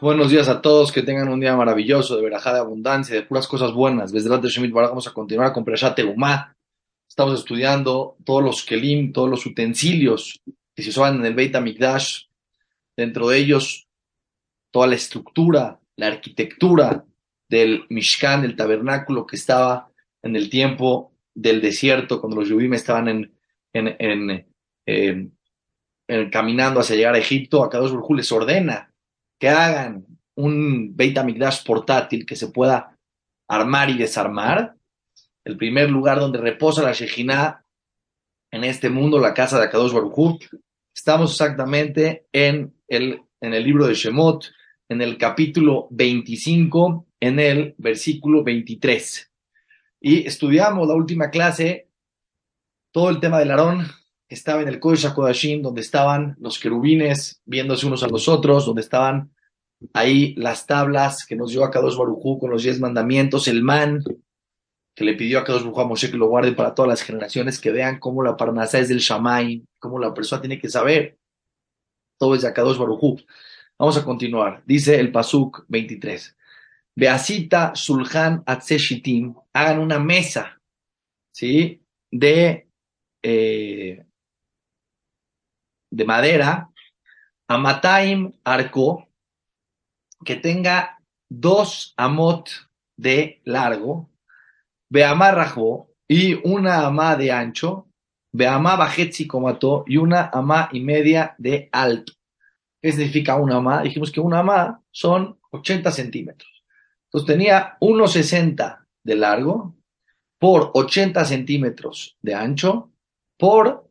[0.00, 3.48] Buenos días a todos, que tengan un día maravilloso, de verajá, de abundancia, de puras
[3.48, 4.12] cosas buenas.
[4.12, 6.56] Desde el Shemit vamos a continuar con Perashat Teumá.
[7.08, 10.40] Estamos estudiando todos los kelim, todos los utensilios
[10.76, 12.26] que se usaban en el Beit HaMikdash.
[12.96, 13.88] Dentro de ellos,
[14.70, 17.04] toda la estructura, la arquitectura
[17.48, 19.90] del Mishkan, del tabernáculo que estaba
[20.22, 23.32] en el tiempo del desierto, cuando los Yubim estaban en,
[23.72, 24.46] en,
[24.86, 27.64] en, caminando hacia llegar a Egipto.
[27.64, 28.87] A dos Baruj les ordena
[29.38, 32.96] que hagan un Beit HaMikdash portátil que se pueda
[33.48, 34.74] armar y desarmar.
[35.44, 37.64] El primer lugar donde reposa la Shejinah
[38.50, 40.38] en este mundo, la casa de Akadosh Baruj
[40.94, 44.50] Estamos exactamente en el, en el libro de Shemot,
[44.88, 49.30] en el capítulo 25, en el versículo 23.
[50.00, 51.88] Y estudiamos la última clase,
[52.90, 53.86] todo el tema del Aarón,
[54.28, 58.82] estaba en el Kodesh HaKodashim, donde estaban los querubines viéndose unos a los otros, donde
[58.82, 59.30] estaban
[59.92, 64.02] ahí las tablas que nos dio a Kadosh Barujú con los diez mandamientos, el man
[64.94, 67.60] que le pidió a Kadosh Barujú a Moshe que lo guarde para todas las generaciones,
[67.60, 71.18] que vean cómo la parnasá es del Shamay, cómo la persona tiene que saber.
[72.18, 73.18] Todo es de Kadosh Barujú.
[73.78, 74.62] Vamos a continuar.
[74.66, 76.36] Dice el Pasuk 23.
[76.96, 80.60] Beasita Sulhan Atzeshitim, hagan una mesa,
[81.30, 81.80] ¿sí?
[82.10, 82.68] De
[83.22, 84.04] eh,
[85.90, 86.70] de madera,
[87.48, 89.08] Amataim arco,
[90.24, 92.50] que tenga dos amot
[92.96, 94.10] de largo,
[94.90, 97.88] Beamarrajo y una ama de ancho,
[98.32, 102.12] Beamá bajetzi comató y una ama y media de alto.
[102.80, 103.82] ¿Qué significa una ama?
[103.82, 106.64] Dijimos que una ama son 80 centímetros.
[107.04, 109.74] Entonces tenía 1,60 de largo
[110.38, 112.92] por 80 centímetros de ancho
[113.38, 113.87] por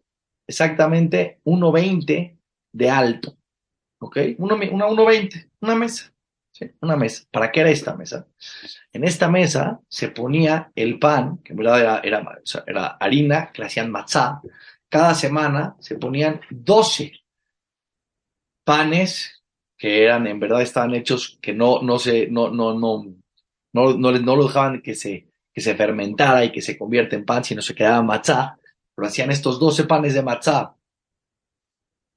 [0.48, 2.38] exactamente 1,20
[2.72, 3.38] de alto.
[4.00, 4.18] ¿Ok?
[4.38, 6.14] Una 1,20, una mesa.
[6.52, 6.72] ¿sí?
[6.82, 7.26] Una mesa.
[7.32, 8.28] ¿Para qué era esta mesa?
[8.94, 12.22] En esta mesa se ponía el pan, que en verdad era,
[12.66, 14.42] era, harina, que le hacían matzá.
[14.90, 17.12] Cada semana se ponían 12
[18.64, 19.44] panes
[19.78, 23.06] que eran, en verdad estaban hechos que no, no se, no, no, no,
[23.74, 27.26] no, no, no lo dejaban que se, que se fermentara y que se convierta en
[27.26, 28.58] pan, sino se quedaba matzá
[28.98, 30.76] pero hacían estos 12 panes de matzá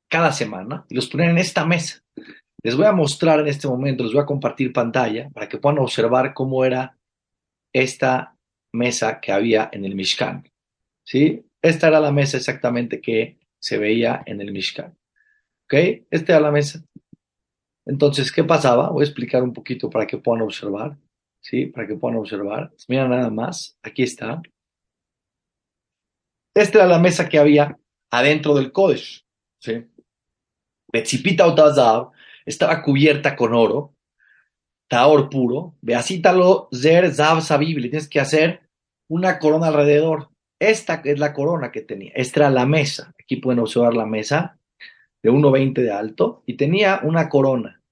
[0.08, 2.02] cada semana y los ponían en esta mesa.
[2.62, 5.78] Les voy a mostrar en este momento, les voy a compartir pantalla para que puedan
[5.78, 6.96] observar cómo era
[7.74, 8.34] esta
[8.72, 10.50] mesa que había en el Mishkan.
[11.04, 11.44] ¿Sí?
[11.60, 14.96] Esta era la mesa exactamente que se veía en el Mishkan.
[15.64, 15.74] ¿Ok?
[16.10, 16.82] Esta era la mesa.
[17.84, 18.88] Entonces, ¿qué pasaba?
[18.88, 20.96] Voy a explicar un poquito para que puedan observar.
[21.42, 21.66] ¿Sí?
[21.66, 22.72] Para que puedan observar.
[22.88, 23.76] Mira nada más.
[23.82, 24.40] Aquí está.
[26.54, 27.78] Esta era la mesa que había
[28.10, 29.24] adentro del Kodesh.
[29.58, 29.86] ¿sí?
[32.46, 33.94] estaba cubierta con oro,
[34.88, 38.68] taor puro, beacítalo zer zav sabib, le tienes que hacer
[39.08, 40.30] una corona alrededor.
[40.58, 42.12] Esta es la corona que tenía.
[42.14, 43.14] Esta era la mesa.
[43.18, 44.58] Aquí pueden observar la mesa
[45.22, 47.82] de 1,20 de alto y tenía una corona.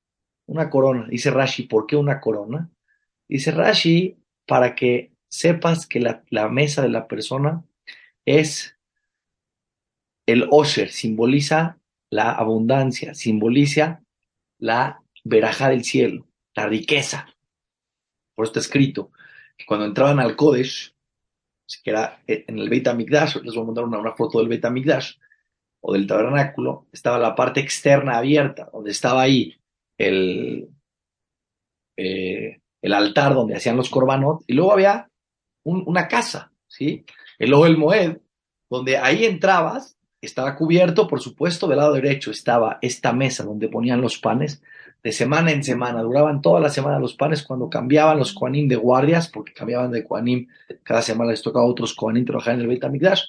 [0.46, 1.06] Una corona.
[1.08, 2.70] Dice Rashi, ¿por qué una corona?
[3.28, 7.64] Dice Rashi, para que sepas que la, la mesa de la persona
[8.28, 8.76] es
[10.26, 11.78] el Osher, simboliza
[12.10, 14.02] la abundancia, simboliza
[14.58, 17.28] la veraja del cielo, la riqueza.
[18.34, 19.10] Por eso está escrito
[19.56, 20.94] que cuando entraban al Kodesh,
[21.82, 25.14] que era en el Beit HaMikdash, les voy a mandar una, foto del Beit HaMikdash,
[25.80, 29.56] o del tabernáculo, estaba la parte externa abierta, donde estaba ahí
[29.96, 30.68] el,
[31.96, 35.08] eh, el altar donde hacían los korbanot, y luego había
[35.64, 37.04] una casa, ¿sí?
[37.38, 38.18] el Ohel Moed,
[38.70, 44.00] donde ahí entrabas, estaba cubierto, por supuesto, del lado derecho estaba esta mesa donde ponían
[44.00, 44.62] los panes,
[45.02, 48.74] de semana en semana, duraban toda la semana los panes cuando cambiaban los Koanim de
[48.74, 50.48] guardias, porque cambiaban de Koanim,
[50.82, 53.22] cada semana les tocaba a otros Koanim trabajar en el Beit HaMikdash,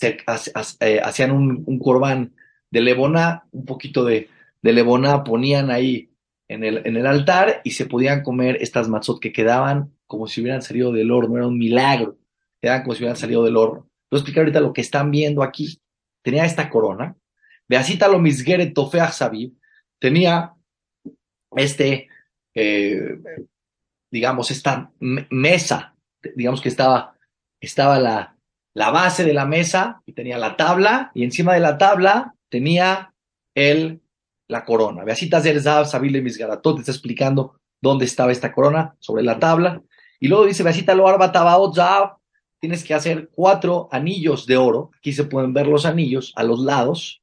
[0.00, 2.34] eh, hacían un, un corbán
[2.70, 4.28] de leboná, un poquito de,
[4.60, 6.10] de leboná ponían ahí
[6.48, 10.40] en el, en el altar y se podían comer estas matzot que quedaban como si
[10.40, 12.16] hubieran salido del horno, era un milagro
[12.62, 13.88] quedan como si hubieran salido del horno.
[14.10, 15.80] Voy a explicar ahorita lo que están viendo aquí.
[16.22, 17.16] Tenía esta corona.
[17.68, 19.52] Beasita lo misgere tofeach sabib.
[19.98, 20.54] Tenía
[21.56, 22.08] este,
[22.54, 23.18] eh,
[24.10, 25.96] digamos, esta mesa,
[26.36, 27.16] digamos que estaba,
[27.60, 28.36] estaba la,
[28.74, 33.12] la base de la mesa y tenía la tabla y encima de la tabla tenía
[33.54, 34.00] el,
[34.48, 35.04] la corona.
[35.04, 39.82] Beasita Zerzav Sabile Misgaratot está explicando dónde estaba esta corona sobre la tabla.
[40.20, 42.21] Y luego dice Beasita lo arba tabaot zav
[42.62, 44.92] tienes que hacer cuatro anillos de oro.
[44.96, 47.20] Aquí se pueden ver los anillos a los lados.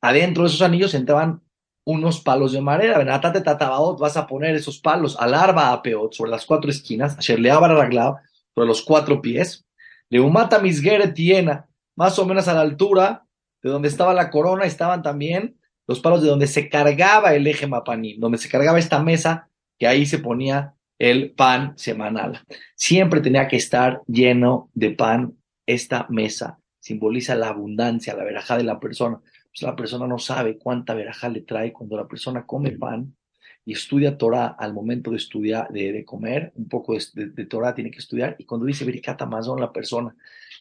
[0.00, 1.42] Adentro de esos anillos entraban
[1.84, 2.96] unos palos de madera.
[2.96, 7.18] Benatate tatabaot, vas a poner esos palos al arba a peot, sobre las cuatro esquinas,
[7.18, 8.20] ayer le arreglado,
[8.54, 9.66] sobre los cuatro pies.
[10.08, 13.26] Leumata misgeret tiena, más o menos a la altura
[13.62, 17.66] de donde estaba la corona, estaban también los palos de donde se cargaba el eje
[17.66, 22.44] mapaní, donde se cargaba esta mesa, que ahí se ponía el pan semanal.
[22.76, 25.34] Siempre tenía que estar lleno de pan
[25.66, 26.60] esta mesa.
[26.78, 29.18] Simboliza la abundancia, la verajá de la persona.
[29.18, 33.16] Pues la persona no sabe cuánta verajá le trae cuando la persona come pan
[33.64, 37.98] y estudia Torah al momento de estudiar, de, comer, un poco de, Torah tiene que
[37.98, 40.14] estudiar, y cuando dice Birkat Amazon la persona,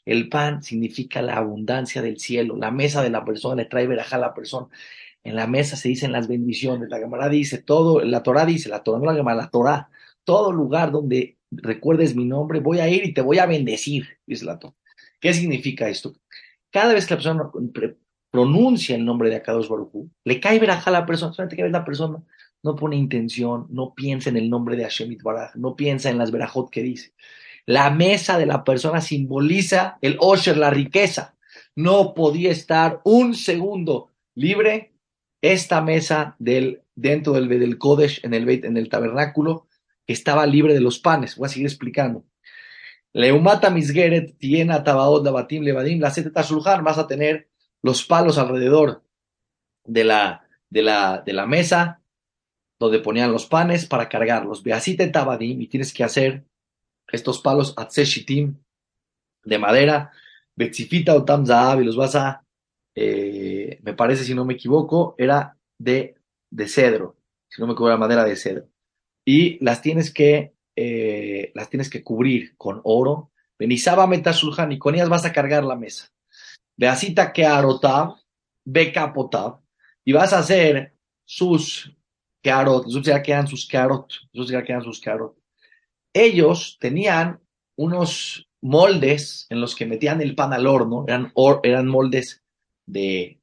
[0.06, 4.18] el pan significa la abundancia del cielo, la mesa de la persona le trae verajá
[4.18, 4.68] a la persona.
[5.24, 8.84] En la mesa se dicen las bendiciones, la Gemara dice todo, la Torah dice, la
[8.84, 9.90] Torah no la Gemara, la Torah,
[10.24, 14.46] todo lugar donde recuerdes mi nombre, voy a ir y te voy a bendecir, dice
[14.46, 14.76] la Torah.
[15.20, 16.14] ¿Qué significa esto?
[16.72, 17.52] Cada vez que la persona
[18.32, 21.84] pronuncia el nombre de Akadosh Baruj le cae verajá a la persona, solamente que la
[21.84, 22.24] persona
[22.64, 26.32] no pone intención, no piensa en el nombre de Hashem Baraj, no piensa en las
[26.32, 27.14] verajot que dice.
[27.66, 31.36] La mesa de la persona simboliza el osher, la riqueza.
[31.76, 34.94] No podía estar un segundo libre
[35.42, 39.68] esta mesa del, dentro del, del Kodesh, en el, en el tabernáculo,
[40.14, 41.36] estaba libre de los panes.
[41.36, 42.26] Voy a seguir explicando.
[43.14, 46.12] Leumata misgeret tiena tabaot dabatim levadim la
[46.82, 47.50] vas a tener
[47.82, 49.04] los palos alrededor
[49.86, 52.02] de la, de la, de la mesa
[52.78, 54.64] donde ponían los panes para cargarlos.
[54.64, 56.46] Beasite tabadim y tienes que hacer
[57.12, 57.76] estos palos
[59.44, 60.12] de madera,
[60.56, 62.46] betzifita o tamzaab y los vas a,
[62.96, 66.16] eh, me parece si no me equivoco, era de,
[66.50, 67.16] de cedro,
[67.48, 68.68] si no me equivoco era madera de cedro.
[69.32, 73.30] Y las tienes que, eh, las tienes que cubrir con oro.
[73.60, 76.12] Benizaba metasulhan y con ellas vas a cargar la mesa.
[76.76, 78.16] Beasita que arotab,
[78.66, 79.60] becapotab,
[80.04, 80.96] y vas a hacer
[81.26, 81.96] sus
[82.42, 85.38] carot, eso ya quedan sus carot, eso ya quedan sus carot.
[86.12, 87.40] Ellos tenían
[87.76, 91.32] unos moldes en los que metían el pan al horno, eran,
[91.62, 92.42] eran moldes
[92.88, 93.40] de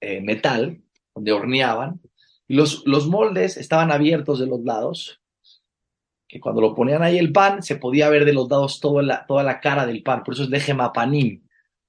[0.00, 0.82] eh, metal,
[1.14, 2.00] donde horneaban,
[2.48, 5.20] los, los moldes estaban abiertos de los lados,
[6.28, 9.26] que cuando lo ponían ahí el pan, se podía ver de los lados toda la,
[9.26, 11.42] toda la cara del pan, por eso es lejemapanim,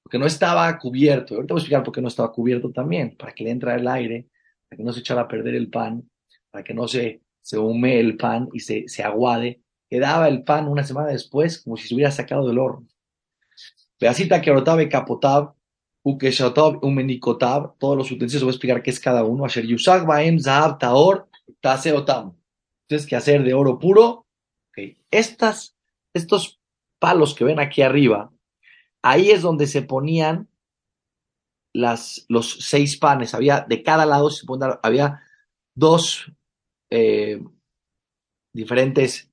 [0.04, 1.36] porque no estaba cubierto.
[1.36, 3.88] Ahorita voy a explicar por qué no estaba cubierto también, para que le entre el
[3.88, 4.27] aire,
[4.69, 6.09] para que no se echara a perder el pan,
[6.51, 9.62] para que no se, se hume el pan y se, se aguade.
[9.89, 12.88] Quedaba el pan una semana después como si se hubiera sacado del horno.
[13.98, 15.56] Pedacita que capotab,
[16.07, 19.44] ukeshatab, umenikotab, todos los utensilios, voy a explicar qué es cada uno.
[19.44, 21.27] Asher yusag baem zahab taor
[21.59, 22.33] taseotam.
[22.88, 24.25] Tienes que hacer de oro puro.
[25.12, 25.75] Estas,
[26.13, 26.62] estos
[27.00, 28.31] palos que ven aquí arriba,
[29.01, 30.48] ahí es donde se ponían
[31.74, 33.33] las, los seis panes.
[33.33, 34.45] Había de cada lado, se
[34.83, 35.21] había
[35.75, 36.31] dos
[36.89, 37.44] eh,
[38.54, 39.30] diferentes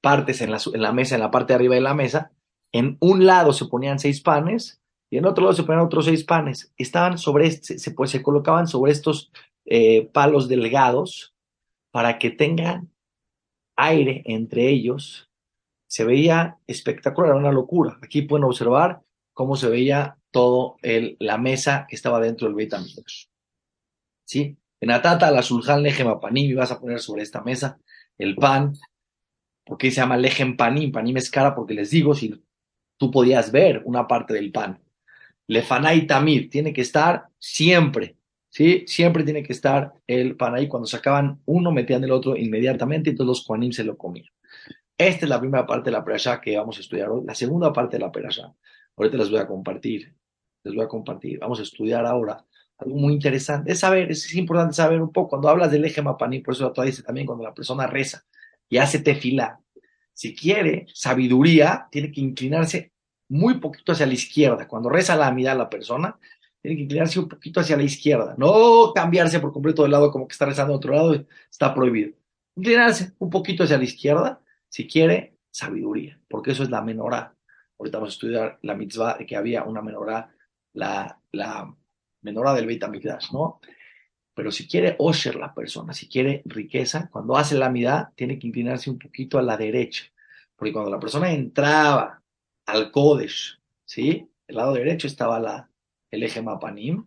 [0.00, 2.30] partes en la, en la mesa, en la parte de arriba de la mesa.
[2.72, 4.80] En un lado se ponían seis panes
[5.14, 6.72] y en otro lado se ponían otros seis panes.
[6.76, 9.30] Estaban sobre, este, se, pues, se colocaban sobre estos
[9.64, 11.36] eh, palos delgados
[11.92, 12.90] para que tengan
[13.76, 15.30] aire entre ellos.
[15.86, 17.96] Se veía espectacular, era una locura.
[18.02, 19.02] Aquí pueden observar
[19.34, 22.74] cómo se veía todo el, la mesa que estaba dentro del Beit
[24.24, 24.56] ¿Sí?
[24.80, 27.78] En Atata, la Sulhan Lejem Panim, vas a poner sobre esta mesa
[28.18, 28.72] el pan,
[29.64, 32.34] porque se llama Lejem Panim, Panim es cara porque les digo, si
[32.96, 34.83] tú podías ver una parte del pan.
[35.46, 38.16] Lefanay Tamir, tiene que estar siempre,
[38.48, 38.84] ¿sí?
[38.86, 40.68] Siempre tiene que estar el pan ahí.
[40.68, 44.28] Cuando sacaban uno, metían el otro inmediatamente, todos los Juanim se lo comían.
[44.96, 47.22] Esta es la primera parte de la perashá que vamos a estudiar hoy.
[47.26, 48.54] La segunda parte de la perashá,
[48.96, 50.14] ahorita les voy a compartir.
[50.62, 51.38] Les voy a compartir.
[51.40, 52.44] Vamos a estudiar ahora
[52.78, 53.72] algo muy interesante.
[53.72, 55.30] Es saber, es importante saber un poco.
[55.30, 58.24] Cuando hablas del eje mapaní, por eso la dice también cuando la persona reza
[58.68, 59.60] y hace tefila,
[60.12, 62.92] si quiere sabiduría, tiene que inclinarse
[63.28, 64.68] muy poquito hacia la izquierda.
[64.68, 66.18] Cuando reza la amidad la persona,
[66.60, 68.34] tiene que inclinarse un poquito hacia la izquierda.
[68.38, 72.12] No cambiarse por completo del lado como que está rezando a otro lado, está prohibido.
[72.56, 77.34] Inclinarse un poquito hacia la izquierda si quiere sabiduría, porque eso es la menorá.
[77.78, 80.34] Ahorita vamos a estudiar la mitzvah de que había una menorá,
[80.72, 81.74] la, la
[82.22, 83.60] menorá del Beit HaMikdash, ¿no?
[84.34, 88.48] Pero si quiere osher la persona, si quiere riqueza, cuando hace la amidad, tiene que
[88.48, 90.04] inclinarse un poquito a la derecha.
[90.56, 92.23] Porque cuando la persona entraba
[92.66, 94.28] al Kodesh, ¿sí?
[94.46, 95.70] El lado derecho estaba la,
[96.10, 97.06] el eje Mapanim,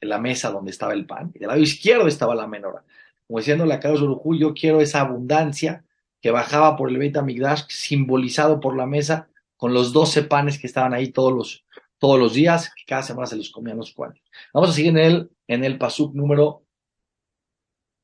[0.00, 2.84] la mesa donde estaba el pan, y del lado izquierdo estaba la menora.
[3.26, 5.84] Como diciendo la Kadosh Urujú, yo quiero esa abundancia
[6.20, 10.66] que bajaba por el Beit HaMikdash, simbolizado por la mesa, con los doce panes que
[10.66, 11.64] estaban ahí todos los,
[11.98, 14.20] todos los días, que cada semana se los comían los cuales.
[14.52, 16.64] Vamos a seguir en el, en el pasuk número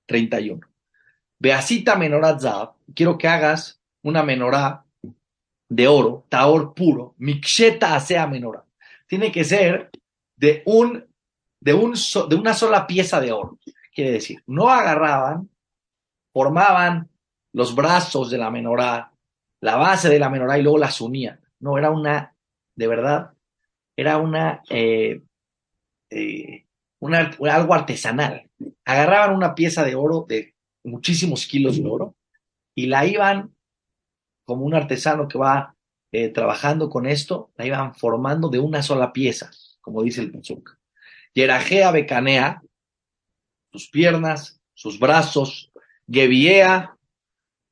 [0.07, 0.61] 31.
[1.39, 4.85] Beasita menorat zav, quiero que hagas una menorá
[5.71, 8.65] de oro, taor puro, miksheta asea menorá.
[9.07, 9.91] Tiene que ser
[10.37, 11.07] de, un,
[11.61, 11.95] de, un
[12.29, 13.59] de una sola pieza de oro.
[13.95, 15.49] Quiere decir, no agarraban,
[16.33, 17.09] formaban
[17.53, 19.13] los brazos de la menorá,
[19.61, 21.41] la base de la menorá y luego las unían.
[21.61, 22.35] No, era una,
[22.75, 23.33] de verdad,
[23.97, 25.23] era una, eh,
[26.11, 26.67] eh,
[27.01, 28.51] una, algo artesanal.
[28.85, 32.15] Agarraban una pieza de oro de muchísimos kilos de oro
[32.75, 33.55] y la iban,
[34.51, 35.77] como un artesano que va
[36.11, 39.49] eh, trabajando con esto, la iban formando de una sola pieza,
[39.81, 40.77] como dice el Pazuk.
[41.35, 42.61] Yerajea becanea,
[43.71, 45.71] sus piernas, sus brazos,
[46.11, 46.97] Gebiea,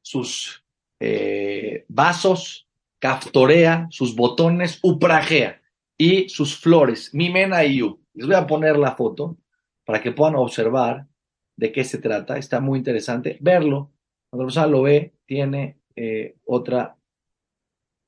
[0.02, 0.64] sus
[1.00, 2.68] eh, vasos,
[3.00, 5.61] Caftorea, sus botones, Uprajea
[5.97, 8.00] y sus flores, Mimena y U.
[8.14, 9.37] Les voy a poner la foto
[9.85, 11.08] para que puedan observar
[11.56, 12.38] de qué se trata.
[12.38, 13.90] Está muy interesante verlo.
[14.30, 16.97] Cuando la persona lo ve, tiene eh, otra,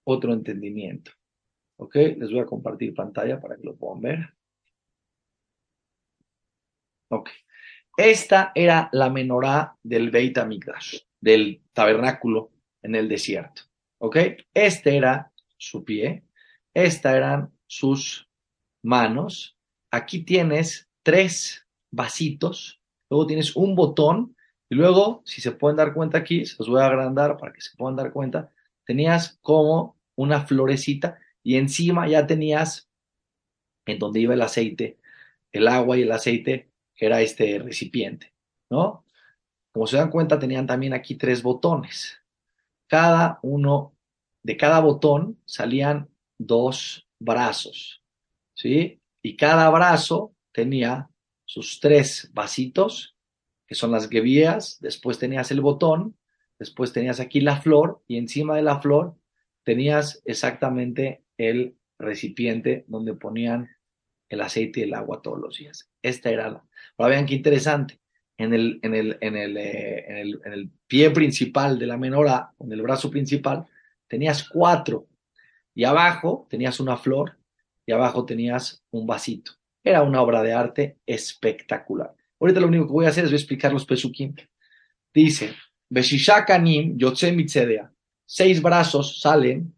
[0.05, 1.11] otro entendimiento.
[1.77, 1.97] ¿Ok?
[1.97, 4.35] Les voy a compartir pantalla para que lo puedan ver.
[7.09, 7.31] Ok.
[7.97, 13.63] Esta era la menorá del Beit HaMikdash, del tabernáculo en el desierto.
[13.99, 14.17] ¿Ok?
[14.55, 16.23] Este era su pie,
[16.73, 18.29] estas eran sus
[18.83, 19.59] manos.
[19.91, 22.81] Aquí tienes tres vasitos,
[23.11, 24.37] luego tienes un botón
[24.71, 27.61] y luego, si se pueden dar cuenta aquí, se los voy a agrandar para que
[27.61, 28.53] se puedan dar cuenta,
[28.85, 32.89] tenías como una florecita y encima ya tenías
[33.85, 35.01] en donde iba el aceite,
[35.51, 38.33] el agua y el aceite era este recipiente,
[38.71, 39.05] ¿no?
[39.73, 42.23] Como se dan cuenta, tenían también aquí tres botones.
[42.87, 43.97] Cada uno,
[44.45, 46.09] de cada botón salían
[46.39, 48.05] dos brazos,
[48.55, 49.01] ¿sí?
[49.21, 51.11] Y cada brazo tenía
[51.45, 53.17] sus tres vasitos,
[53.71, 56.17] que son las gevías, después tenías el botón,
[56.59, 59.15] después tenías aquí la flor y encima de la flor
[59.63, 63.71] tenías exactamente el recipiente donde ponían
[64.29, 65.89] el aceite y el agua todos los días.
[66.03, 66.65] Esta era la,
[66.99, 68.01] Ahora vean qué interesante.
[68.37, 71.97] En el, en el, en el, eh, en el, en el pie principal de la
[71.97, 73.69] menorá, en el brazo principal,
[74.09, 75.07] tenías cuatro.
[75.77, 77.39] Y abajo tenías una flor
[77.87, 79.53] y abajo tenías un vasito.
[79.85, 82.17] Era una obra de arte espectacular.
[82.41, 84.35] Ahorita lo único que voy a hacer es voy a explicar los pesukim.
[85.13, 85.55] Dice,
[85.91, 87.93] Beshishakanim Yotze Mitzedea.
[88.25, 89.75] Seis brazos salen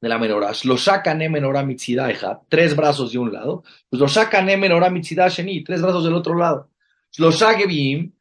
[0.00, 0.52] de la menorá.
[0.64, 3.64] Lo sacan en menorá mitzidaeja, tres brazos de un lado.
[3.90, 6.70] Lo sacan en menorá sheni, tres brazos del otro lado.
[7.18, 8.12] Lo sagebim,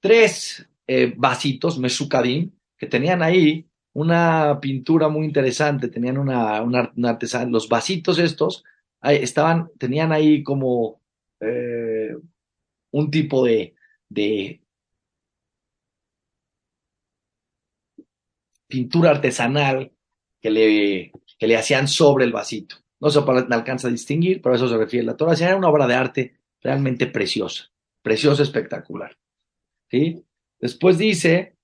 [0.00, 7.68] tres eh, vasitos, mesukadim, que tenían ahí una pintura muy interesante, tenían una, una, Los
[7.68, 8.64] vasitos estos
[9.02, 11.00] estaban, tenían ahí como
[11.40, 12.16] eh,
[12.92, 13.74] un tipo de,
[18.66, 19.92] pintura artesanal
[20.40, 22.76] que le, que le hacían sobre el vasito.
[23.00, 25.34] No se alcanza a distinguir, pero a eso se refiere la Torah.
[25.34, 27.70] Era una obra de arte realmente preciosa,
[28.02, 29.16] preciosa, espectacular.
[29.90, 30.24] ¿Sí?
[30.60, 31.56] Después dice,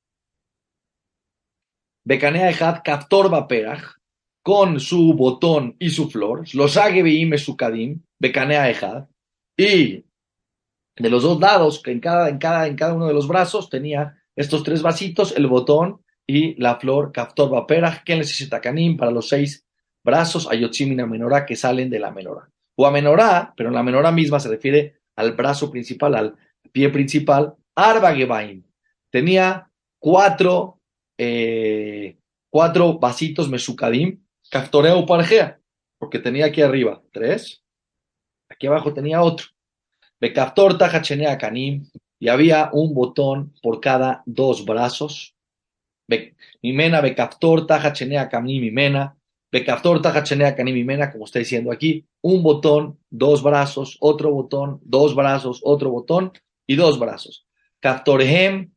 [2.04, 3.96] Becanea Ejad Kaftor Baperach,
[4.42, 9.08] con su botón y su flor, los Agebeim Sukadim, Becanea Ejad,
[9.56, 10.05] y
[10.96, 13.68] de los dos lados, que en cada, en, cada, en cada uno de los brazos
[13.68, 19.10] tenía estos tres vasitos, el botón y la flor Kaftor Baperach, que necesita canim para
[19.10, 19.66] los seis
[20.02, 22.48] brazos, Ayotzimina menorá que salen de la menorá.
[22.76, 26.36] O a menorá, pero en la menorá misma se refiere al brazo principal, al
[26.72, 28.62] pie principal, Arba Gebaim.
[29.10, 30.80] Tenía cuatro,
[31.18, 32.18] eh,
[32.50, 35.58] cuatro vasitos mesukadim, Kaftoreo Pargea,
[35.98, 37.62] porque tenía aquí arriba tres,
[38.48, 39.55] aquí abajo tenía otro.
[40.20, 41.86] Bekaftor Tajachenea Kanim,
[42.18, 45.36] y había un botón por cada dos brazos
[46.62, 49.16] Mimena, Becaftor, Taja, Chenea, Camni, Mimena.
[49.50, 52.06] Becaftor, Taja, Chenea, Cani, Mimena, como está diciendo aquí.
[52.20, 56.32] Un botón, dos brazos, otro botón, dos brazos, otro botón
[56.66, 57.46] y dos brazos.
[57.80, 58.72] Kaftorhem,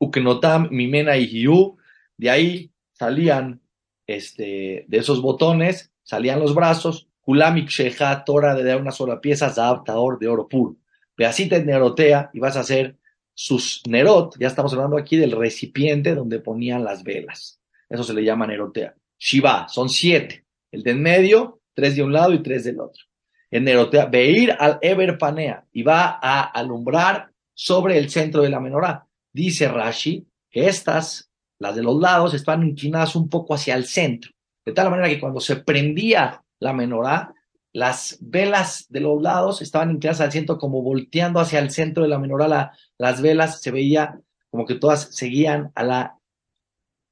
[0.00, 1.76] Uknotam, Mimena y Hiu.
[2.16, 3.60] De ahí salían,
[4.06, 7.07] este, de esos botones, salían los brazos.
[7.28, 10.76] Kulamik Sheha, Tora de una sola pieza, Zaab, Taor, de oro puro.
[11.14, 12.96] te nerotea y vas a hacer
[13.34, 17.60] sus nerot, ya estamos hablando aquí del recipiente donde ponían las velas.
[17.86, 18.94] Eso se le llama nerotea.
[19.18, 20.46] Shiva, son siete.
[20.72, 23.04] El de en medio, tres de un lado y tres del otro.
[23.50, 28.58] En nerotea, veir al Eber Panea y va a alumbrar sobre el centro de la
[28.58, 29.06] menorá.
[29.30, 34.30] Dice Rashi que estas, las de los lados, estaban inclinadas un poco hacia el centro.
[34.64, 37.34] De tal manera que cuando se prendía la menorá,
[37.72, 42.08] las velas de los lados estaban inclinadas al centro, como volteando hacia el centro de
[42.08, 42.72] la menorá.
[42.96, 46.18] las velas se veía como que todas seguían a la,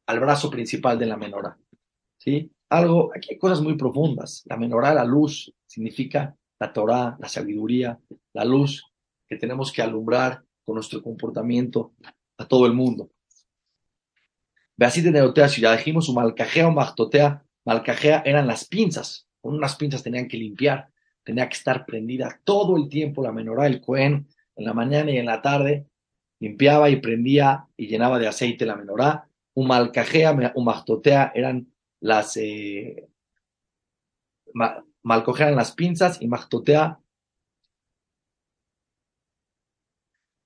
[0.06, 1.58] al brazo principal de la menorá.
[2.18, 2.50] ¿Sí?
[2.70, 4.42] Algo, aquí hay cosas muy profundas.
[4.46, 8.00] La menorá, la luz, significa la Torah, la sabiduría,
[8.32, 8.84] la luz
[9.28, 11.92] que tenemos que alumbrar con nuestro comportamiento
[12.38, 13.10] a todo el mundo.
[14.76, 19.25] Ve así de neotea, si ya dijimos, su malcajea o magtotea, malcajea eran las pinzas,
[19.46, 20.88] con unas pinzas tenían que limpiar,
[21.22, 24.26] tenía que estar prendida todo el tiempo la menorá, el cohen,
[24.56, 25.86] en la mañana y en la tarde,
[26.40, 29.28] limpiaba y prendía y llenaba de aceite la menorá.
[29.54, 33.08] Un malcajea, un magtotea eran las eh,
[34.52, 36.98] las pinzas y magtotea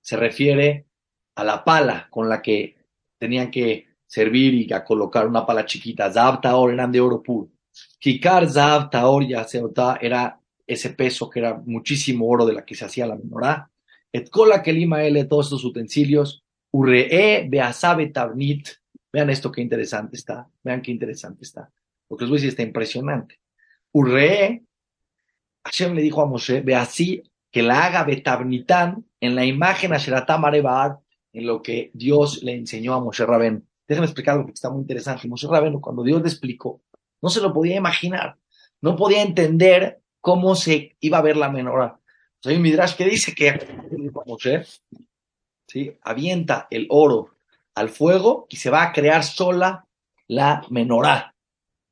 [0.02, 0.86] se refiere
[1.36, 2.76] a la pala con la que
[3.16, 6.12] tenían que servir y a colocar una pala chiquita.
[6.12, 7.50] Zav Taor eran de oro puro.
[7.98, 9.24] Kikar Zav Taor
[10.00, 13.70] era ese peso que era muchísimo oro de la que se hacía la menorá.
[14.12, 16.42] Et kola kelima ele, todos estos utensilios.
[16.72, 18.68] Uree beasabe tabnit.
[19.12, 20.48] Vean esto qué interesante está.
[20.62, 21.70] Vean qué interesante está.
[22.08, 23.40] Lo que les voy a decir está impresionante.
[23.92, 24.62] Uree,
[25.64, 30.44] Hashem le dijo a Moshe, ve así que la haga betabnitán en la imagen Asheratam
[31.32, 33.66] en lo que Dios le enseñó a Moshe Rabén.
[33.86, 35.28] Déjenme explicar algo que está muy interesante.
[35.28, 36.80] Moshe Rabén, cuando Dios le explicó,
[37.22, 38.36] no se lo podía imaginar,
[38.80, 41.98] no podía entender cómo se iba a ver la menorá.
[42.44, 43.58] hay un midrash que dice que
[44.26, 44.64] Moshe,
[46.02, 47.34] avienta el oro
[47.74, 49.86] al fuego y se va a crear sola
[50.26, 51.34] la menorá.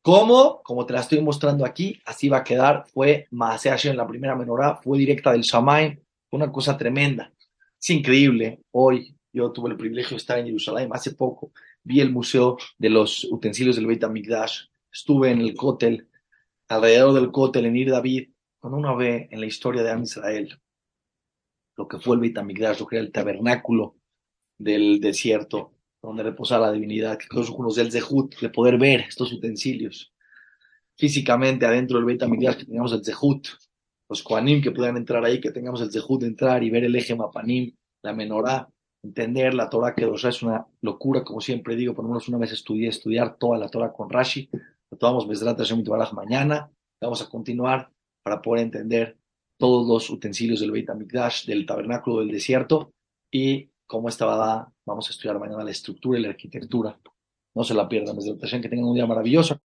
[0.02, 0.62] ¿Cómo?
[0.62, 2.86] Como te la estoy mostrando aquí, así va a quedar.
[2.92, 5.98] Fue Maaseash en la primera menorá, fue directa del Shamay,
[6.30, 7.32] fue una cosa tremenda.
[7.80, 8.60] Es increíble.
[8.72, 11.52] Hoy yo tuve el privilegio de estar en Jerusalén hace poco.
[11.82, 14.62] Vi el museo de los utensilios del Beit HaMikdash.
[14.92, 16.08] Estuve en el Kotel,
[16.68, 18.30] alrededor del Kotel, en Ir David.
[18.58, 20.60] Cuando uno ve en la historia de Am Israel
[21.78, 23.96] lo que fue el Beit HaMikdash, lo que era el tabernáculo
[24.58, 30.12] del desierto, donde reposaba la divinidad, que los del Zehut, de poder ver estos utensilios.
[30.96, 33.46] Físicamente, adentro del Beit HaMikdash, que tengamos el Zehut,
[34.08, 36.96] los Koanim que puedan entrar ahí, que tengamos el Zehut de entrar y ver el
[36.96, 37.72] eje Mapanim,
[38.02, 38.68] la menorá,
[39.04, 42.52] entender la Torah que es una locura, como siempre digo, por lo menos una vez
[42.52, 44.50] estudié, estudiar toda la Torah con Rashi,
[44.90, 46.70] lo tomamos Mesrat Hashem mañana,
[47.00, 47.90] vamos a continuar
[48.22, 49.18] para poder entender
[49.58, 52.92] todos los utensilios del Beit HaMikdash, del tabernáculo del desierto
[53.30, 56.98] y cómo estaba, vamos a estudiar mañana la estructura y la arquitectura.
[57.54, 59.56] No se la pierdan, desde que tengan un día maravilloso.